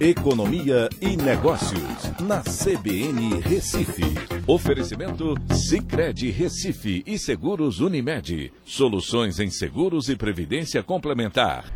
Economia 0.00 0.88
e 0.98 1.14
Negócios, 1.14 2.10
na 2.22 2.40
CBN 2.40 3.38
Recife. 3.42 4.02
Oferecimento 4.46 5.34
Cicred 5.52 6.30
Recife 6.30 7.02
e 7.06 7.18
Seguros 7.18 7.80
Unimed. 7.80 8.50
Soluções 8.64 9.38
em 9.38 9.50
seguros 9.50 10.08
e 10.08 10.16
previdência 10.16 10.82
complementar. 10.82 11.70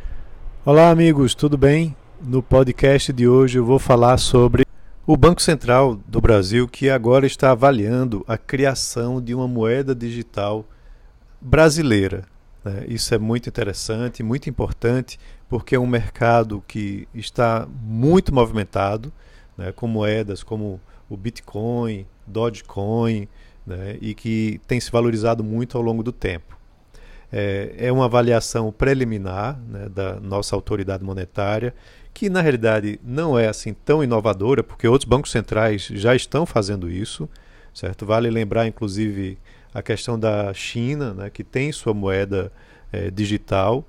Olá, 0.64 0.88
amigos, 0.88 1.34
tudo 1.34 1.58
bem? 1.58 1.94
No 2.18 2.42
podcast 2.42 3.12
de 3.12 3.28
hoje 3.28 3.58
eu 3.58 3.64
vou 3.66 3.78
falar 3.78 4.16
sobre 4.16 4.64
o 5.06 5.18
Banco 5.18 5.42
Central 5.42 6.00
do 6.08 6.18
Brasil, 6.18 6.66
que 6.66 6.88
agora 6.88 7.26
está 7.26 7.50
avaliando 7.50 8.24
a 8.26 8.38
criação 8.38 9.20
de 9.20 9.34
uma 9.34 9.46
moeda 9.46 9.94
digital 9.94 10.66
brasileira. 11.38 12.24
Né? 12.64 12.84
Isso 12.88 13.14
é 13.14 13.18
muito 13.18 13.48
interessante, 13.48 14.22
muito 14.22 14.48
importante, 14.48 15.18
porque 15.48 15.76
é 15.76 15.78
um 15.78 15.86
mercado 15.86 16.64
que 16.66 17.06
está 17.14 17.68
muito 17.82 18.34
movimentado, 18.34 19.12
né? 19.56 19.70
com 19.72 19.86
moedas 19.86 20.42
como 20.42 20.80
o 21.08 21.16
Bitcoin, 21.16 22.06
Dogecoin, 22.26 23.28
né? 23.66 23.98
e 24.00 24.14
que 24.14 24.60
tem 24.66 24.80
se 24.80 24.90
valorizado 24.90 25.44
muito 25.44 25.76
ao 25.76 25.82
longo 25.82 26.02
do 26.02 26.12
tempo. 26.12 26.54
É, 27.36 27.74
é 27.78 27.92
uma 27.92 28.04
avaliação 28.04 28.70
preliminar 28.70 29.58
né, 29.68 29.88
da 29.88 30.20
nossa 30.20 30.54
autoridade 30.54 31.02
monetária, 31.02 31.74
que 32.12 32.30
na 32.30 32.40
realidade 32.40 33.00
não 33.02 33.36
é 33.36 33.48
assim 33.48 33.74
tão 33.74 34.04
inovadora, 34.04 34.62
porque 34.62 34.86
outros 34.86 35.08
bancos 35.08 35.32
centrais 35.32 35.82
já 35.92 36.14
estão 36.14 36.46
fazendo 36.46 36.88
isso, 36.88 37.28
certo? 37.72 38.06
Vale 38.06 38.30
lembrar, 38.30 38.68
inclusive, 38.68 39.36
a 39.74 39.82
questão 39.82 40.18
da 40.18 40.54
China, 40.54 41.12
né, 41.12 41.28
que 41.28 41.42
tem 41.42 41.72
sua 41.72 41.92
moeda 41.92 42.52
é, 42.92 43.10
digital, 43.10 43.84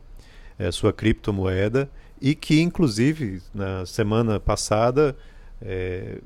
é, 0.57 0.71
sua 0.71 0.91
criptomoeda, 0.91 1.87
e 2.19 2.33
que, 2.33 2.59
inclusive, 2.59 3.41
na 3.53 3.85
semana 3.85 4.39
passada 4.39 5.15
é, 5.61 6.17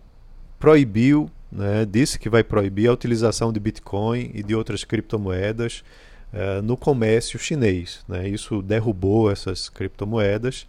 proibiu, 0.57 1.29
né, 1.51 1.85
disse 1.85 2.17
que 2.17 2.29
vai 2.29 2.43
proibir 2.43 2.87
a 2.87 2.93
utilização 2.93 3.51
de 3.51 3.59
Bitcoin 3.59 4.31
e 4.33 4.41
de 4.41 4.55
outras 4.55 4.85
criptomoedas 4.85 5.83
é, 6.31 6.61
no 6.61 6.77
comércio 6.77 7.37
chinês. 7.37 8.03
Né? 8.07 8.29
Isso 8.29 8.61
derrubou 8.61 9.29
essas 9.29 9.67
criptomoedas 9.67 10.67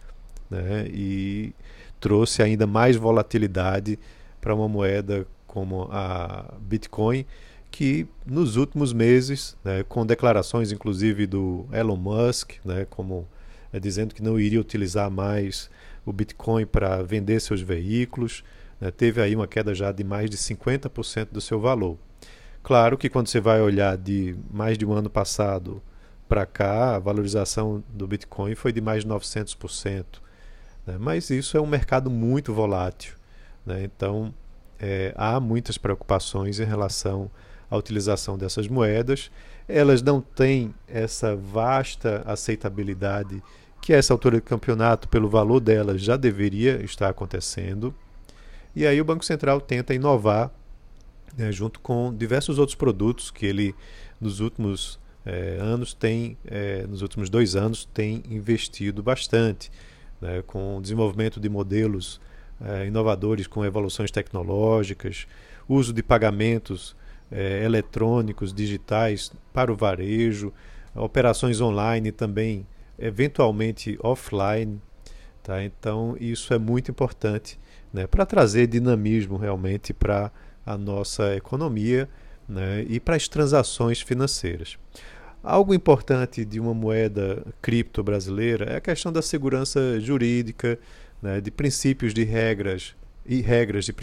né, 0.49 0.85
e 0.89 1.53
trouxe 1.99 2.41
ainda 2.43 2.67
mais 2.67 2.95
volatilidade 2.95 3.97
para 4.41 4.53
uma 4.53 4.67
moeda 4.67 5.25
como 5.47 5.87
a 5.91 6.53
Bitcoin, 6.59 7.25
que 7.71 8.05
nos 8.25 8.57
últimos 8.57 8.91
meses, 8.91 9.55
né, 9.63 9.83
com 9.87 10.05
declarações 10.05 10.71
inclusive 10.71 11.25
do 11.25 11.65
Elon 11.71 11.95
Musk, 11.95 12.53
né, 12.65 12.85
como 12.89 13.25
é, 13.71 13.79
dizendo 13.79 14.13
que 14.13 14.21
não 14.21 14.37
iria 14.37 14.59
utilizar 14.59 15.09
mais 15.09 15.69
o 16.05 16.11
Bitcoin 16.11 16.65
para 16.65 17.01
vender 17.01 17.39
seus 17.39 17.61
veículos, 17.61 18.43
né, 18.79 18.91
teve 18.91 19.21
aí 19.21 19.33
uma 19.33 19.47
queda 19.47 19.73
já 19.73 19.91
de 19.91 20.03
mais 20.03 20.29
de 20.29 20.37
50% 20.37 21.29
do 21.31 21.39
seu 21.39 21.59
valor. 21.59 21.97
Claro 22.61 22.97
que 22.97 23.09
quando 23.09 23.27
você 23.27 23.39
vai 23.39 23.61
olhar 23.61 23.97
de 23.97 24.35
mais 24.51 24.77
de 24.77 24.85
um 24.85 24.91
ano 24.91 25.09
passado 25.09 25.81
para 26.27 26.45
cá, 26.45 26.95
a 26.95 26.99
valorização 26.99 27.83
do 27.89 28.07
Bitcoin 28.07 28.53
foi 28.53 28.71
de 28.71 28.81
mais 28.81 29.03
de 29.03 29.09
900%. 29.09 30.05
Né, 30.85 30.97
mas 30.99 31.29
isso 31.29 31.55
é 31.55 31.61
um 31.61 31.65
mercado 31.65 32.09
muito 32.09 32.53
volátil. 32.53 33.15
Né, 33.65 33.83
então, 33.83 34.33
é, 34.77 35.13
há 35.15 35.39
muitas 35.39 35.77
preocupações 35.77 36.59
em 36.59 36.65
relação 36.65 37.31
a 37.71 37.77
utilização 37.77 38.37
dessas 38.37 38.67
moedas. 38.67 39.31
Elas 39.67 40.03
não 40.03 40.19
têm 40.19 40.75
essa 40.87 41.35
vasta 41.35 42.21
aceitabilidade 42.25 43.41
que 43.81 43.93
essa 43.93 44.13
altura 44.13 44.35
do 44.35 44.43
campeonato, 44.43 45.07
pelo 45.07 45.27
valor 45.27 45.59
delas, 45.59 46.01
já 46.01 46.15
deveria 46.15 46.83
estar 46.83 47.09
acontecendo. 47.09 47.95
E 48.75 48.85
aí 48.85 49.01
o 49.01 49.05
Banco 49.05 49.25
Central 49.25 49.59
tenta 49.59 49.93
inovar 49.93 50.51
né, 51.35 51.51
junto 51.51 51.79
com 51.79 52.13
diversos 52.13 52.59
outros 52.59 52.75
produtos 52.75 53.31
que 53.31 53.45
ele 53.45 53.73
nos 54.19 54.39
últimos 54.39 54.99
é, 55.25 55.57
anos 55.59 55.93
tem, 55.93 56.37
é, 56.45 56.85
nos 56.87 57.01
últimos 57.01 57.29
dois 57.29 57.55
anos, 57.55 57.85
tem 57.85 58.23
investido 58.29 59.01
bastante, 59.01 59.71
né, 60.19 60.43
com 60.45 60.77
o 60.77 60.81
desenvolvimento 60.81 61.39
de 61.39 61.49
modelos 61.49 62.19
é, 62.63 62.85
inovadores 62.87 63.47
com 63.47 63.65
evoluções 63.65 64.11
tecnológicas, 64.11 65.27
uso 65.67 65.93
de 65.93 66.03
pagamentos 66.03 66.95
é, 67.31 67.63
eletrônicos, 67.63 68.53
digitais 68.53 69.31
para 69.53 69.71
o 69.71 69.75
varejo, 69.75 70.53
operações 70.93 71.61
online 71.61 72.11
também, 72.11 72.67
eventualmente 72.99 73.97
offline. 74.03 74.81
Tá? 75.41 75.63
Então, 75.63 76.15
isso 76.19 76.53
é 76.53 76.59
muito 76.59 76.91
importante 76.91 77.59
né, 77.93 78.05
para 78.05 78.25
trazer 78.25 78.67
dinamismo 78.67 79.37
realmente 79.37 79.93
para 79.93 80.31
a 80.65 80.77
nossa 80.77 81.35
economia 81.35 82.07
né, 82.47 82.85
e 82.87 82.99
para 82.99 83.15
as 83.15 83.27
transações 83.27 84.01
financeiras. 84.01 84.77
Algo 85.43 85.73
importante 85.73 86.45
de 86.45 86.59
uma 86.59 86.73
moeda 86.73 87.43
cripto 87.61 88.03
brasileira 88.03 88.65
é 88.65 88.75
a 88.75 88.81
questão 88.81 89.11
da 89.11 89.23
segurança 89.23 89.99
jurídica, 89.99 90.77
né, 91.21 91.41
de 91.41 91.49
princípios 91.49 92.13
de 92.13 92.23
regras 92.23 92.95
e 93.25 93.41
regras 93.41 93.85
de 93.85 93.95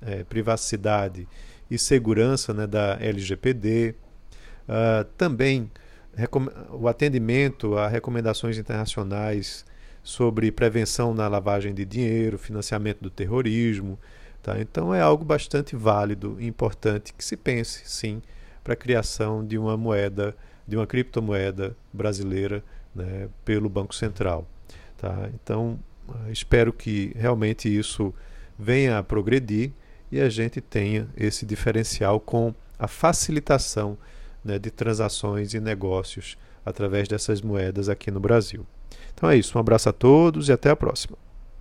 é, 0.00 0.24
privacidade 0.24 1.28
e 1.72 1.78
segurança 1.78 2.52
né, 2.52 2.66
da 2.66 2.98
LGPD, 3.00 3.94
uh, 4.68 5.04
também 5.16 5.70
o 6.70 6.86
atendimento 6.86 7.78
a 7.78 7.88
recomendações 7.88 8.58
internacionais 8.58 9.64
sobre 10.02 10.52
prevenção 10.52 11.14
na 11.14 11.26
lavagem 11.28 11.72
de 11.72 11.86
dinheiro, 11.86 12.36
financiamento 12.36 13.00
do 13.00 13.08
terrorismo. 13.08 13.98
Tá? 14.42 14.60
Então 14.60 14.94
é 14.94 15.00
algo 15.00 15.24
bastante 15.24 15.74
válido 15.74 16.36
e 16.38 16.46
importante 16.46 17.14
que 17.14 17.24
se 17.24 17.38
pense, 17.38 17.82
sim, 17.86 18.20
para 18.62 18.74
a 18.74 18.76
criação 18.76 19.42
de 19.42 19.56
uma 19.56 19.74
moeda, 19.74 20.36
de 20.68 20.76
uma 20.76 20.86
criptomoeda 20.86 21.74
brasileira 21.90 22.62
né, 22.94 23.28
pelo 23.46 23.70
Banco 23.70 23.94
Central. 23.94 24.46
Tá? 24.98 25.30
Então 25.34 25.78
espero 26.30 26.70
que 26.70 27.12
realmente 27.16 27.74
isso 27.74 28.12
venha 28.58 28.98
a 28.98 29.02
progredir 29.02 29.72
e 30.12 30.20
a 30.20 30.28
gente 30.28 30.60
tenha 30.60 31.08
esse 31.16 31.46
diferencial 31.46 32.20
com 32.20 32.54
a 32.78 32.86
facilitação 32.86 33.96
né, 34.44 34.58
de 34.58 34.70
transações 34.70 35.54
e 35.54 35.60
negócios 35.60 36.36
através 36.64 37.08
dessas 37.08 37.40
moedas 37.40 37.88
aqui 37.88 38.10
no 38.10 38.20
Brasil. 38.20 38.66
Então 39.14 39.30
é 39.30 39.36
isso, 39.36 39.56
um 39.56 39.60
abraço 39.60 39.88
a 39.88 39.92
todos 39.92 40.50
e 40.50 40.52
até 40.52 40.68
a 40.68 40.76
próxima. 40.76 41.16